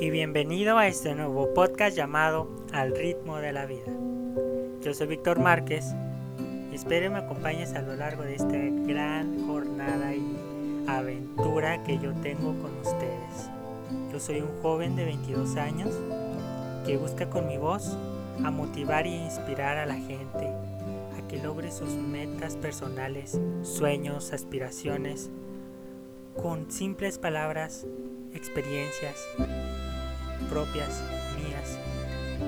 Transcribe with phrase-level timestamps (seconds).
[0.00, 3.92] y bienvenido a este nuevo podcast llamado Al ritmo de la vida.
[4.80, 5.94] Yo soy Víctor Márquez
[6.72, 10.36] y espero me acompañes a lo largo de esta gran jornada y
[10.88, 13.50] aventura que yo tengo con ustedes.
[14.12, 15.90] Yo soy un joven de 22 años
[16.84, 17.96] que busca con mi voz
[18.44, 20.48] a motivar e inspirar a la gente
[21.16, 25.30] a que logre sus metas personales, sueños, aspiraciones,
[26.42, 27.86] con simples palabras,
[28.32, 29.16] experiencias
[30.44, 31.00] propias,
[31.36, 31.78] mías,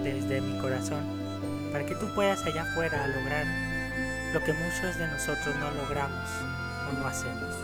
[0.03, 1.05] desde mi corazón,
[1.73, 3.47] para que tú puedas allá afuera lograr
[4.33, 6.29] lo que muchos de nosotros no logramos
[6.89, 7.55] o no hacemos.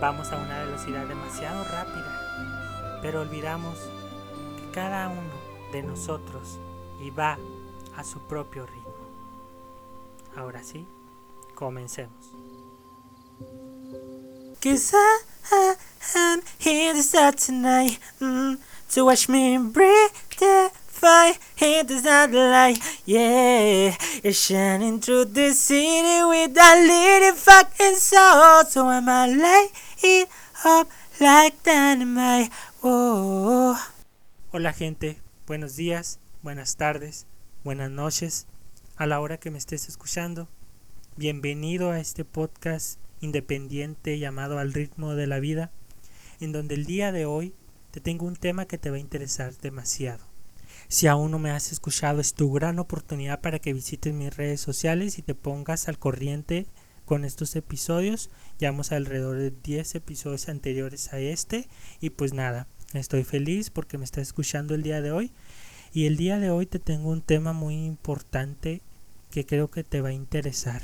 [0.00, 3.76] Vamos a una velocidad demasiado rápida, pero olvidamos
[4.58, 6.58] que cada uno de nosotros
[7.00, 7.38] y va
[7.96, 8.90] a su propio ritmo.
[10.36, 10.86] Ahora sí,
[11.54, 12.32] comencemos.
[17.46, 18.54] Tonight mm,
[18.94, 21.34] To watch me breathe the fire.
[21.54, 28.64] Start the light Yeah, you're shining through the city With that little fucking soul.
[28.64, 29.70] So I'ma light
[30.02, 30.28] it
[30.64, 30.88] up
[31.20, 33.76] like dynamite Whoa.
[34.50, 37.26] Hola gente, buenos días, buenas tardes,
[37.62, 38.48] buenas noches.
[38.96, 40.48] A la hora que me estés escuchando.
[41.14, 45.70] Bienvenido a este podcast independiente llamado Al ritmo de la vida,
[46.40, 47.54] en donde el día de hoy
[47.90, 50.24] te tengo un tema que te va a interesar demasiado.
[50.88, 54.60] Si aún no me has escuchado, es tu gran oportunidad para que visites mis redes
[54.60, 56.66] sociales y te pongas al corriente
[57.04, 58.30] con estos episodios.
[58.58, 61.68] Llevamos alrededor de 10 episodios anteriores a este
[62.00, 65.32] y pues nada, estoy feliz porque me estás escuchando el día de hoy.
[65.92, 68.80] Y el día de hoy te tengo un tema muy importante
[69.30, 70.82] que creo que te va a interesar.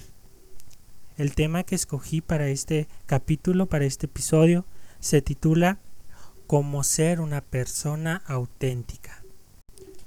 [1.16, 4.66] El tema que escogí para este capítulo, para este episodio,
[5.00, 5.78] se titula
[6.46, 9.22] Cómo ser una persona auténtica.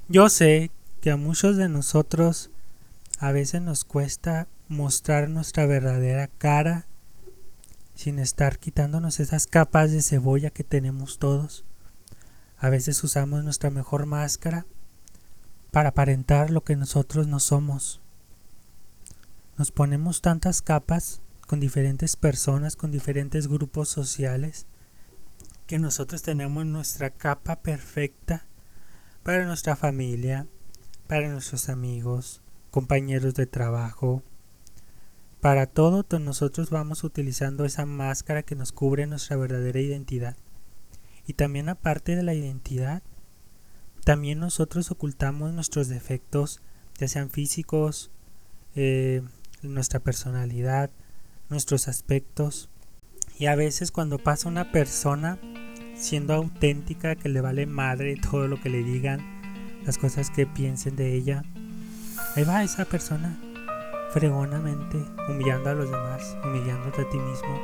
[0.07, 2.49] Yo sé que a muchos de nosotros
[3.19, 6.85] a veces nos cuesta mostrar nuestra verdadera cara
[7.95, 11.65] sin estar quitándonos esas capas de cebolla que tenemos todos.
[12.57, 14.65] A veces usamos nuestra mejor máscara
[15.71, 17.99] para aparentar lo que nosotros no somos.
[19.57, 24.65] Nos ponemos tantas capas con diferentes personas, con diferentes grupos sociales,
[25.69, 28.43] que nosotros tenemos nuestra capa perfecta
[29.21, 30.47] para nuestra familia,
[31.05, 32.41] para nuestros amigos,
[32.71, 34.23] compañeros de trabajo.
[35.41, 40.37] Para todo nosotros vamos utilizando esa máscara que nos cubre nuestra verdadera identidad.
[41.27, 43.03] Y también aparte de la identidad,
[44.03, 46.63] también nosotros ocultamos nuestros defectos,
[46.97, 48.09] ya sean físicos,
[48.75, 49.21] eh,
[49.61, 50.89] nuestra personalidad,
[51.47, 52.71] nuestros aspectos.
[53.37, 55.37] Y a veces cuando pasa una persona
[55.99, 59.19] siendo auténtica, que le vale madre todo lo que le digan,
[59.85, 61.43] las cosas que piensen de ella,
[62.35, 63.37] ahí va esa persona
[64.11, 67.59] fregonamente humillando a los demás, humillándote a ti mismo.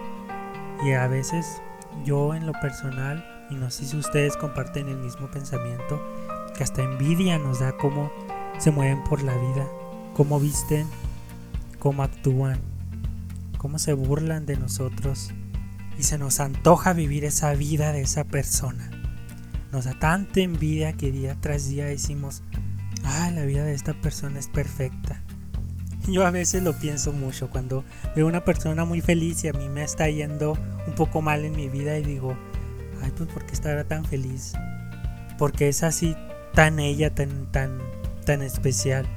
[0.85, 1.61] Y a veces
[2.03, 6.01] yo en lo personal, y no sé si ustedes comparten el mismo pensamiento,
[6.55, 8.11] que hasta envidia nos da cómo
[8.59, 9.67] se mueven por la vida,
[10.13, 10.87] cómo visten,
[11.79, 12.59] cómo actúan,
[13.57, 15.33] cómo se burlan de nosotros
[15.97, 18.89] y se nos antoja vivir esa vida de esa persona.
[19.71, 22.43] Nos da tanta envidia que día tras día decimos,
[23.03, 25.21] ah, la vida de esta persona es perfecta.
[26.07, 27.83] Yo a veces lo pienso mucho cuando
[28.15, 31.55] veo una persona muy feliz y a mí me está yendo un poco mal en
[31.55, 32.37] mi vida y digo,
[33.01, 34.53] ay, pues ¿por qué estará tan feliz?
[35.37, 36.15] Porque es así
[36.53, 37.79] tan ella, tan, tan,
[38.23, 39.07] tan especial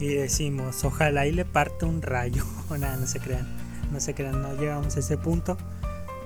[0.00, 2.44] y decimos, ojalá y le parte un rayo.
[2.70, 3.46] O nada, no se crean,
[3.92, 5.58] no se crean, no llegamos a ese punto.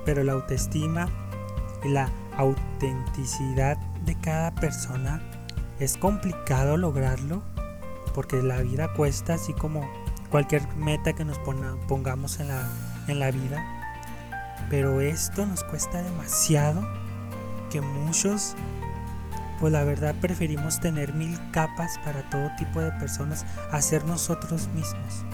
[0.09, 1.07] Pero la autoestima
[1.85, 3.77] y la autenticidad
[4.07, 5.21] de cada persona
[5.81, 7.43] es complicado lograrlo
[8.15, 9.87] porque la vida cuesta así como
[10.31, 11.39] cualquier meta que nos
[11.89, 12.67] pongamos en la,
[13.07, 13.63] en la vida.
[14.71, 16.89] Pero esto nos cuesta demasiado
[17.69, 18.57] que muchos
[19.61, 24.69] pues la verdad preferimos tener mil capas para todo tipo de personas a ser nosotros
[24.69, 25.27] mismos.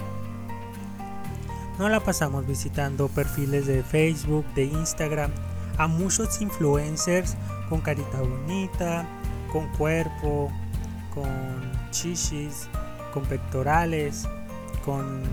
[1.77, 5.31] No la pasamos visitando perfiles de Facebook, de Instagram,
[5.77, 7.35] a muchos influencers
[7.69, 9.05] con carita bonita,
[9.51, 10.51] con cuerpo,
[11.13, 12.69] con chichis,
[13.13, 14.27] con pectorales,
[14.85, 15.23] con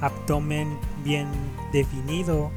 [0.00, 1.28] abdomen bien
[1.72, 2.50] definido.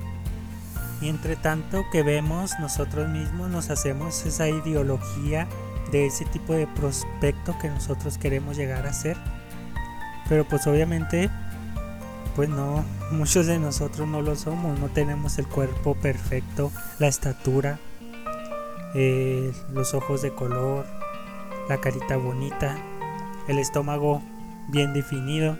[1.02, 5.48] Y entre tanto que vemos nosotros mismos nos hacemos esa ideología
[5.92, 9.18] de ese tipo de prospecto que nosotros queremos llegar a ser.
[10.28, 11.30] Pero pues obviamente,
[12.38, 17.80] pues no, muchos de nosotros no lo somos, no tenemos el cuerpo perfecto, la estatura,
[18.94, 20.86] eh, los ojos de color,
[21.68, 22.78] la carita bonita,
[23.48, 24.22] el estómago
[24.68, 25.58] bien definido.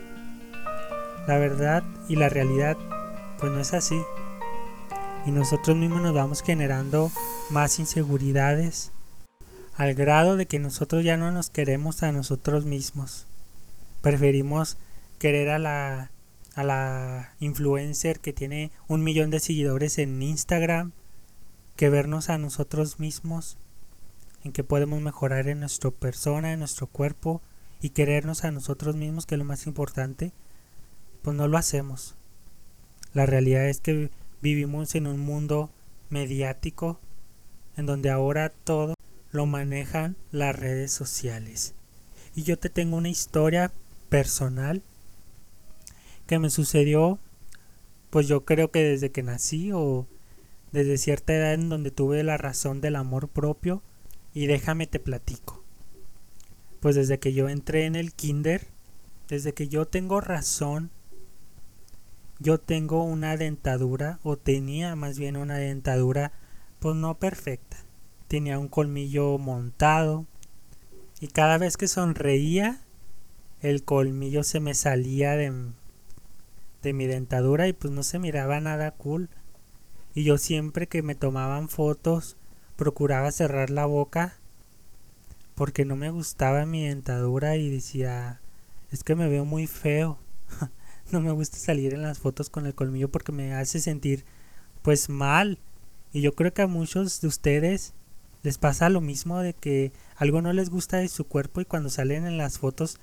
[1.28, 2.78] La verdad y la realidad
[3.40, 4.00] pues no es así.
[5.26, 7.10] Y nosotros mismos nos vamos generando
[7.50, 8.92] más inseguridades
[9.78, 13.26] al grado de que nosotros ya no nos queremos a nosotros mismos.
[14.04, 14.78] Preferimos
[15.18, 16.12] querer a la
[16.58, 20.92] a la influencer que tiene un millón de seguidores en Instagram
[21.76, 23.60] que vernos a nosotros mismos
[24.44, 27.44] en que podemos mejorar en nuestra persona, en nuestro cuerpo
[27.80, 30.32] y querernos a nosotros mismos, que es lo más importante,
[31.22, 32.16] pues no lo hacemos.
[33.14, 34.10] La realidad es que
[34.42, 35.70] vivimos en un mundo
[36.10, 37.00] mediático
[37.76, 38.96] en donde ahora todo
[39.30, 41.76] lo manejan las redes sociales.
[42.34, 43.72] Y yo te tengo una historia
[44.10, 44.82] personal
[46.28, 47.20] que me sucedió,
[48.12, 50.06] pues yo creo que desde que nací o
[50.72, 53.82] desde cierta edad en donde tuve la razón del amor propio
[54.34, 55.64] y déjame te platico.
[56.80, 58.68] Pues desde que yo entré en el kinder,
[59.28, 60.92] desde que yo tengo razón,
[62.40, 66.34] yo tengo una dentadura o tenía más bien una dentadura
[66.80, 67.78] pues no perfecta.
[68.28, 70.28] Tenía un colmillo montado
[71.20, 72.82] y cada vez que sonreía
[73.62, 75.52] el colmillo se me salía de,
[76.82, 79.30] de mi dentadura y pues no se miraba nada cool.
[80.14, 82.38] Y yo siempre que me tomaban fotos
[82.76, 84.38] procuraba cerrar la boca
[85.56, 88.40] porque no me gustaba mi dentadura y decía,
[88.92, 90.20] es que me veo muy feo.
[91.12, 94.26] no me gusta salir en las fotos con el colmillo porque me hace sentir
[94.82, 95.60] pues mal.
[96.14, 97.94] Y yo creo que a muchos de ustedes
[98.44, 101.90] les pasa lo mismo de que algo no les gusta de su cuerpo y cuando
[101.90, 103.00] salen en las fotos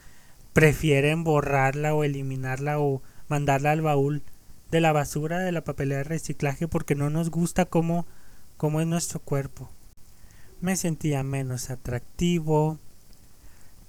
[0.53, 4.23] prefieren borrarla o eliminarla o mandarla al baúl
[4.71, 8.07] de la basura de la papelera de reciclaje porque no nos gusta cómo,
[8.57, 9.71] cómo es nuestro cuerpo.
[10.61, 12.79] Me sentía menos atractivo,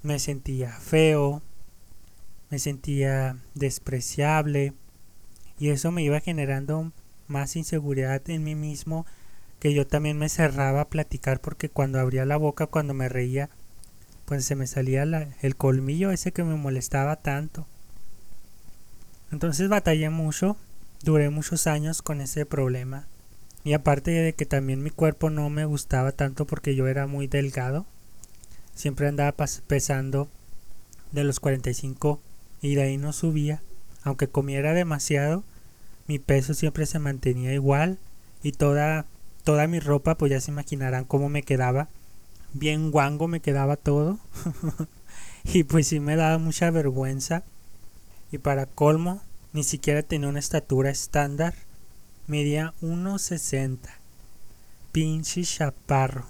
[0.04, 1.42] me sentía feo,
[2.50, 4.74] me sentía despreciable
[5.58, 6.92] y eso me iba generando
[7.28, 9.06] más inseguridad en mí mismo
[9.60, 13.50] que yo también me cerraba a platicar porque cuando abría la boca, cuando me reía,
[14.26, 15.04] pues se me salía
[15.42, 17.66] el colmillo ese que me molestaba tanto.
[19.32, 20.58] Entonces batallé mucho,
[21.04, 23.08] duré muchos años con ese problema.
[23.64, 27.28] Y aparte de que también mi cuerpo no me gustaba tanto porque yo era muy
[27.28, 27.86] delgado,
[28.76, 29.34] siempre andaba
[29.68, 30.28] pesando
[31.12, 32.20] de los 45
[32.62, 33.62] y de ahí no subía.
[34.04, 35.44] Aunque comiera demasiado,
[36.08, 37.98] mi peso siempre se mantenía igual
[38.44, 39.06] y toda,
[39.44, 41.88] toda mi ropa, pues ya se imaginarán cómo me quedaba.
[42.54, 44.20] Bien guango me quedaba todo.
[45.44, 47.44] y pues sí me daba mucha vergüenza
[48.36, 49.22] y para colmo
[49.54, 51.56] ni siquiera tenía una estatura estándar.
[52.28, 53.78] Medía 1,60.
[54.92, 56.26] Pinche chaparro.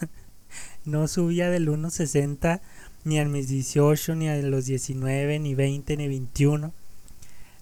[0.84, 2.60] no subía del 1,60
[3.04, 6.72] ni a mis 18, ni a los 19, ni 20, ni 21.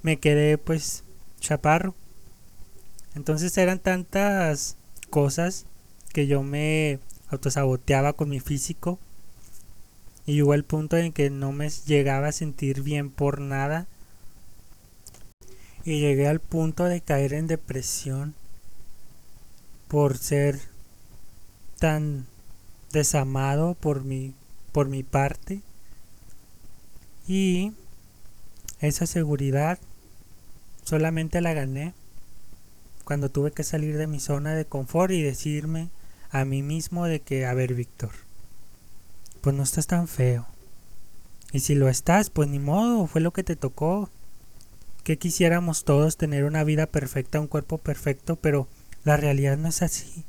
[0.02, 1.02] Me quedé pues
[1.40, 1.96] chaparro.
[3.16, 4.76] Entonces eran tantas
[5.10, 5.66] cosas
[6.12, 9.00] que yo me autosaboteaba con mi físico
[10.26, 13.86] y llegó el punto en que no me llegaba a sentir bien por nada.
[15.84, 18.34] Y llegué al punto de caer en depresión
[19.88, 20.60] por ser
[21.78, 22.26] tan
[22.92, 24.34] desamado por mi
[24.70, 25.60] por mi parte.
[27.26, 27.72] Y
[28.80, 29.78] esa seguridad
[30.84, 31.94] solamente la gané
[33.04, 35.90] cuando tuve que salir de mi zona de confort y decirme
[36.30, 38.12] a mí mismo de que a ver Víctor
[39.42, 40.46] pues no estás tan feo.
[41.52, 44.08] Y si lo estás, pues ni modo, fue lo que te tocó.
[45.04, 48.68] Que quisiéramos todos tener una vida perfecta, un cuerpo perfecto, pero
[49.04, 50.24] la realidad no es así.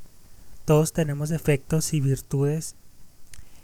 [0.65, 2.75] Todos tenemos defectos y virtudes.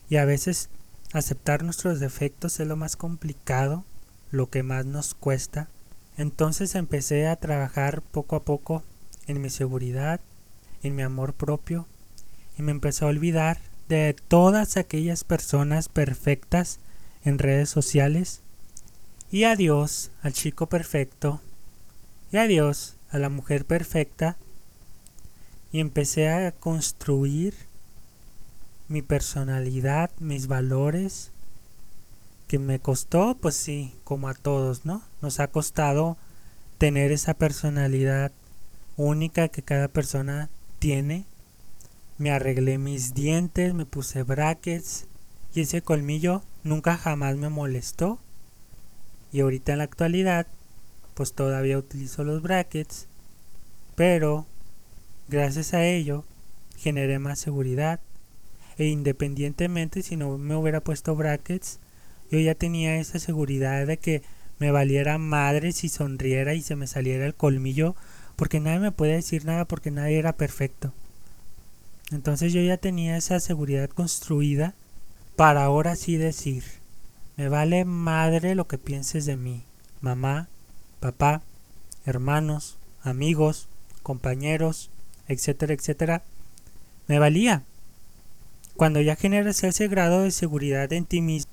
[0.07, 0.69] Y a veces
[1.11, 3.83] aceptar nuestros defectos es lo más complicado,
[4.31, 5.67] lo que más nos cuesta.
[6.15, 8.83] Entonces empecé a trabajar poco a poco
[9.25, 10.19] en mi seguridad,
[10.83, 11.87] en mi amor propio,
[12.57, 16.79] y me empecé a olvidar de todas aquellas personas perfectas
[17.23, 18.41] en redes sociales.
[19.31, 21.41] Y adiós al chico perfecto.
[22.31, 24.37] Y adiós a la mujer perfecta.
[25.71, 27.55] Y empecé a construir
[28.87, 31.31] mi personalidad, mis valores.
[32.47, 35.03] Que me costó, pues sí, como a todos, ¿no?
[35.21, 36.17] Nos ha costado
[36.77, 38.31] tener esa personalidad
[38.97, 41.25] única que cada persona tiene
[42.19, 45.07] me arreglé mis dientes, me puse brackets
[45.55, 48.19] y ese colmillo nunca jamás me molestó.
[49.31, 50.45] Y ahorita en la actualidad,
[51.13, 53.07] pues todavía utilizo los brackets,
[53.95, 54.45] pero
[55.29, 56.25] gracias a ello
[56.77, 58.01] generé más seguridad.
[58.77, 61.79] E independientemente si no me hubiera puesto brackets,
[62.29, 64.23] yo ya tenía esa seguridad de que
[64.59, 67.95] me valiera madre si sonriera y se me saliera el colmillo,
[68.35, 70.93] porque nadie me puede decir nada porque nadie era perfecto.
[72.11, 74.73] Entonces yo ya tenía esa seguridad construida
[75.35, 76.63] para ahora sí decir,
[77.37, 79.63] me vale madre lo que pienses de mí,
[80.01, 80.49] mamá,
[80.99, 81.41] papá,
[82.05, 83.67] hermanos, amigos,
[84.03, 84.89] compañeros,
[85.27, 86.23] etcétera, etcétera,
[87.07, 87.63] me valía.
[88.75, 91.51] Cuando ya generas ese grado de seguridad en ti mismo,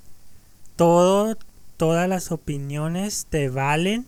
[0.77, 1.37] todo,
[1.77, 4.07] todas las opiniones te valen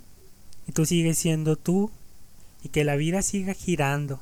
[0.66, 1.90] y tú sigues siendo tú
[2.62, 4.20] y que la vida siga girando,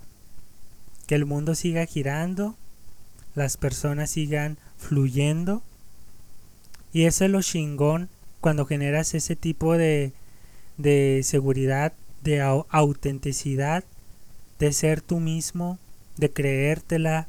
[1.07, 2.57] que el mundo siga girando,
[3.35, 5.63] las personas sigan fluyendo.
[6.93, 8.09] Y eso es lo chingón
[8.41, 10.13] cuando generas ese tipo de,
[10.79, 13.85] de seguridad, de autenticidad,
[14.59, 15.79] de ser tú mismo,
[16.17, 17.29] de creértela.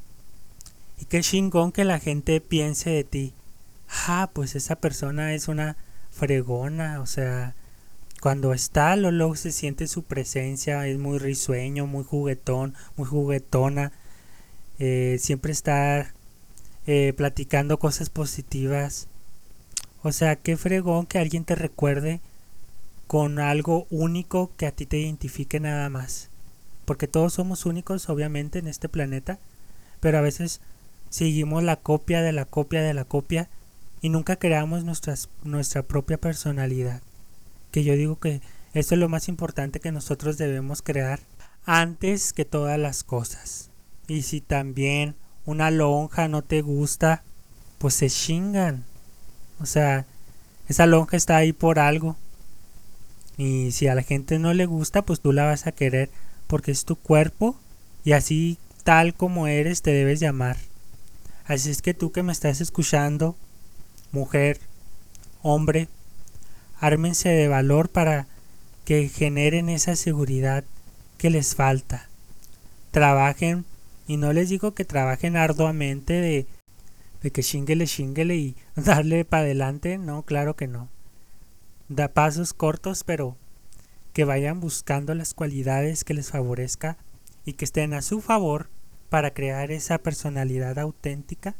[1.00, 3.34] Y qué chingón que la gente piense de ti.
[4.07, 5.77] Ah, pues esa persona es una
[6.12, 7.53] fregona, o sea,
[8.21, 13.91] cuando está, luego se siente su presencia, es muy risueño, muy juguetón, muy juguetona,
[14.79, 16.13] eh, siempre está
[16.88, 19.07] eh, platicando cosas positivas.
[20.03, 22.21] O sea, qué fregón que alguien te recuerde
[23.07, 26.29] con algo único que a ti te identifique nada más.
[26.86, 29.39] Porque todos somos únicos, obviamente, en este planeta,
[30.00, 30.62] pero a veces
[31.09, 33.50] seguimos la copia de la copia de la copia
[34.01, 34.83] y nunca creamos
[35.43, 37.01] nuestra propia personalidad.
[37.77, 38.41] Que yo digo que
[38.74, 41.19] esto es lo más importante que nosotros debemos crear
[41.63, 43.69] antes que todas las cosas.
[44.07, 45.13] Y si también
[45.46, 47.22] una lonja no te gusta,
[47.77, 48.84] pues se chingan.
[49.60, 50.07] O sea,
[50.67, 52.15] esa lonja está ahí por algo.
[53.38, 56.10] Y si a la gente no le gusta, pues tú la vas a querer
[56.48, 57.60] porque es tu cuerpo
[58.03, 60.57] y así tal como eres te debes llamar.
[61.46, 63.36] Así es que tú que me estás escuchando,
[64.12, 64.60] mujer,
[65.43, 65.89] hombre,
[66.79, 68.27] ármense de valor para
[68.86, 70.63] que generen esa seguridad
[71.17, 72.07] que les falta.
[72.91, 73.65] Trabajen,
[74.07, 76.48] y no les digo que trabajen arduamente de,
[77.22, 80.89] de que chinguele, chinguele y darle para adelante, no, claro que no.
[81.89, 83.36] Da pasos cortos, pero
[84.13, 86.98] que vayan buscando las cualidades que les favorezca
[87.46, 88.69] y que estén a su favor
[89.10, 91.55] para crear esa personalidad auténtica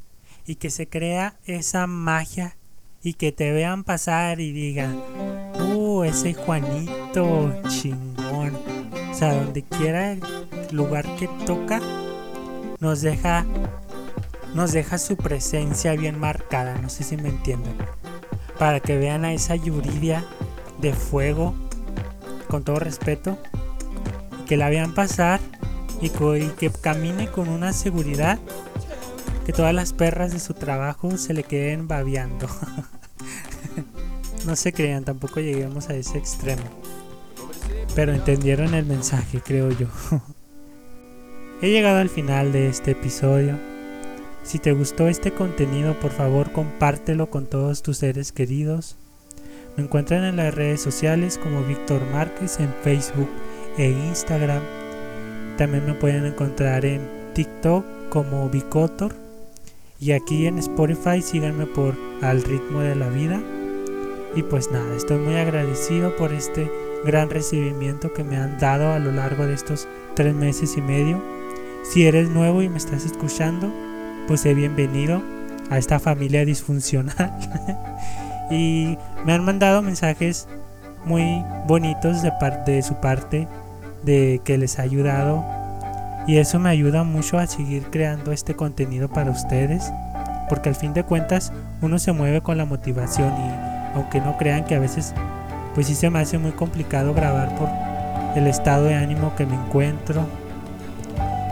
[0.46, 2.58] y que se crea esa magia
[3.04, 5.02] y que te vean pasar y digan,
[5.74, 8.58] uh, ese Juanito chingón.
[9.12, 10.22] O sea, donde quiera el
[10.72, 11.82] lugar que toca,
[12.80, 13.46] nos deja,
[14.54, 17.76] nos deja su presencia bien marcada, no sé si me entienden.
[18.60, 20.24] Para que vean a esa Yuridia
[20.80, 21.56] de fuego,
[22.48, 23.38] con todo respeto,
[24.48, 25.40] que la vean pasar
[26.02, 28.40] y que camine con una seguridad
[29.48, 32.50] que todas las perras de su trabajo se le queden babeando.
[34.46, 36.64] no se crean, tampoco lleguemos a ese extremo.
[37.96, 39.88] Pero entendieron el mensaje, creo yo.
[41.62, 43.58] He llegado al final de este episodio.
[44.44, 48.98] Si te gustó este contenido, por favor compártelo con todos tus seres queridos.
[49.78, 53.30] Me encuentran en las redes sociales como Víctor Márquez en Facebook
[53.78, 54.62] e Instagram.
[55.58, 59.27] También me pueden encontrar en TikTok como Vicotor
[60.00, 63.42] y aquí en Spotify síganme por Al ritmo de la vida.
[64.36, 66.72] Y pues nada, estoy muy agradecido por este
[67.06, 71.22] gran recibimiento que me han dado a lo largo de estos tres meses y medio.
[71.84, 73.72] Si eres nuevo y me estás escuchando,
[74.28, 75.22] pues sé bienvenido
[75.70, 77.34] a esta familia disfuncional.
[78.52, 80.48] y me han mandado mensajes
[81.06, 83.48] muy bonitos de, parte de su parte
[84.04, 85.57] de que les ha ayudado
[86.28, 89.92] y eso me ayuda mucho a seguir creando este contenido para ustedes,
[90.50, 94.66] porque al fin de cuentas uno se mueve con la motivación y aunque no crean
[94.66, 95.14] que a veces
[95.74, 97.70] pues sí se me hace muy complicado grabar por
[98.36, 100.26] el estado de ánimo que me encuentro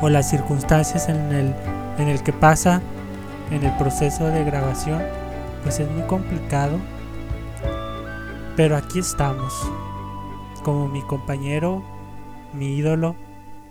[0.01, 1.55] o las circunstancias en el,
[1.97, 2.81] en el que pasa
[3.51, 5.01] en el proceso de grabación,
[5.63, 6.77] pues es muy complicado.
[8.55, 9.53] Pero aquí estamos,
[10.63, 11.83] como mi compañero,
[12.53, 13.15] mi ídolo,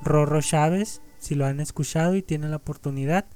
[0.05, 3.27] Rorro Chávez, si lo han escuchado y tienen la oportunidad.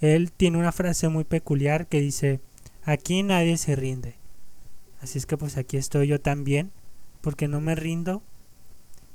[0.00, 2.40] Él tiene una frase muy peculiar que dice,
[2.84, 4.16] aquí nadie se rinde.
[5.00, 6.72] Así es que pues aquí estoy yo también,
[7.20, 8.22] porque no me rindo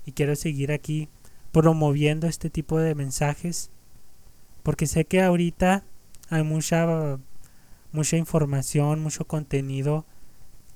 [0.05, 1.10] y quiero seguir aquí
[1.51, 3.70] promoviendo este tipo de mensajes,
[4.63, 5.84] porque sé que ahorita
[6.29, 7.20] hay mucha
[7.91, 10.05] mucha información, mucho contenido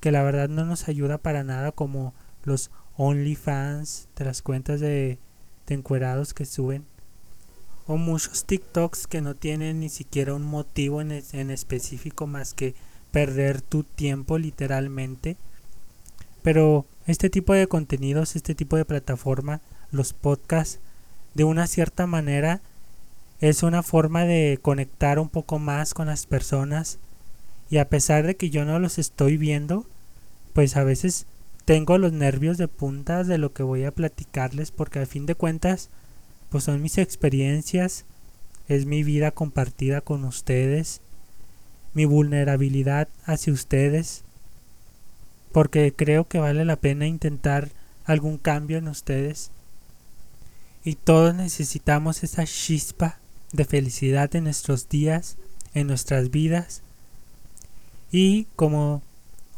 [0.00, 2.14] que la verdad no nos ayuda para nada como
[2.44, 5.18] los OnlyFans de las cuentas de
[5.74, 6.84] encuerados que suben
[7.86, 12.74] o muchos TikToks que no tienen ni siquiera un motivo en, en específico más que
[13.10, 15.36] perder tu tiempo literalmente.
[16.42, 20.80] Pero este tipo de contenidos, este tipo de plataforma, los podcasts,
[21.34, 22.60] de una cierta manera
[23.40, 26.98] es una forma de conectar un poco más con las personas
[27.70, 29.86] y a pesar de que yo no los estoy viendo,
[30.52, 31.26] pues a veces
[31.68, 35.34] tengo los nervios de punta de lo que voy a platicarles porque al fin de
[35.34, 35.90] cuentas
[36.48, 38.06] pues son mis experiencias,
[38.68, 41.02] es mi vida compartida con ustedes,
[41.92, 44.24] mi vulnerabilidad hacia ustedes,
[45.52, 47.68] porque creo que vale la pena intentar
[48.06, 49.50] algún cambio en ustedes.
[50.84, 53.18] Y todos necesitamos esa chispa
[53.52, 55.36] de felicidad en nuestros días,
[55.74, 56.80] en nuestras vidas.
[58.10, 59.02] Y como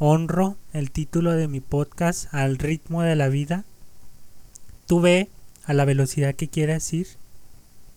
[0.03, 3.65] honro el título de mi podcast al ritmo de la vida,
[4.87, 5.29] tú ve
[5.65, 7.07] a la velocidad que quieras ir,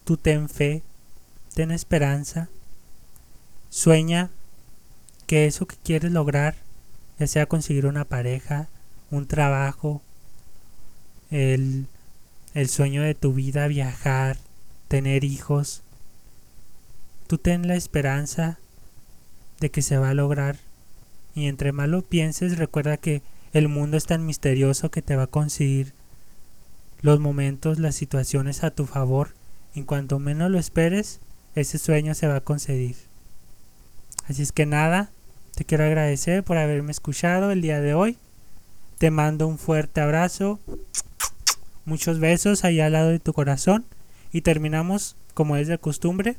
[0.03, 0.83] tú ten fe,
[1.55, 2.50] ten esperanza,
[3.69, 4.29] sueña
[5.27, 6.55] que eso que quieres lograr,
[7.19, 8.67] ya sea conseguir una pareja,
[9.10, 10.01] un trabajo,
[11.31, 11.88] el,
[12.53, 14.36] el sueño de tu vida, viajar,
[14.89, 15.83] tener hijos,
[17.27, 18.60] tú ten la esperanza
[19.62, 20.57] de que se va a lograr.
[21.36, 23.22] Y entre más lo pienses, recuerda que
[23.54, 25.94] el mundo es tan misterioso que te va a conseguir
[27.02, 29.34] los momentos, las situaciones a tu favor.
[29.75, 31.20] En cuanto menos lo esperes,
[31.56, 32.96] ese sueño se va a conceder.
[34.28, 35.12] Así es que nada,
[35.56, 38.18] te quiero agradecer por haberme escuchado el día de hoy.
[38.98, 40.60] Te mando un fuerte abrazo,
[41.86, 43.86] muchos besos ahí al lado de tu corazón
[44.32, 46.38] y terminamos, como es de costumbre,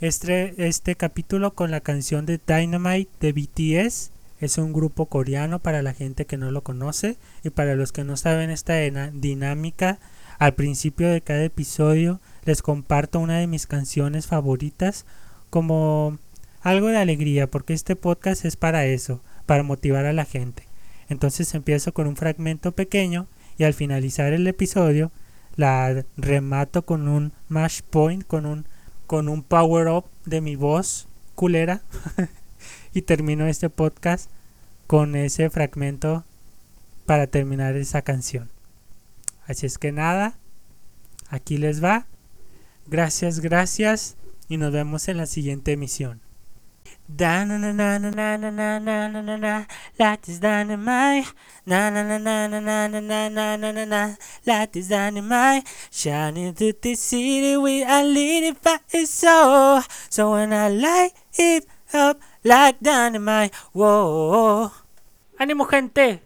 [0.00, 4.10] este, este capítulo con la canción de Dynamite de BTS.
[4.40, 8.04] Es un grupo coreano para la gente que no lo conoce y para los que
[8.04, 8.74] no saben esta
[9.12, 9.98] dinámica.
[10.38, 15.06] Al principio de cada episodio les comparto una de mis canciones favoritas
[15.50, 16.18] como
[16.60, 20.66] algo de alegría porque este podcast es para eso, para motivar a la gente.
[21.08, 25.12] Entonces empiezo con un fragmento pequeño y al finalizar el episodio
[25.56, 28.66] la remato con un mash point, con un,
[29.06, 31.82] con un power up de mi voz culera.
[32.94, 34.30] y termino este podcast
[34.86, 36.24] con ese fragmento
[37.04, 38.50] para terminar esa canción.
[39.46, 40.38] Así es que nada,
[41.28, 42.06] aquí les va.
[42.86, 44.16] Gracias, gracias
[44.48, 46.24] y nos vemos en la siguiente emisión.
[62.44, 64.70] Like dynamite Whoa
[65.38, 66.22] ¡Ánimo gente!